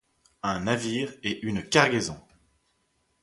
[0.41, 2.19] Un navire et une cargaison.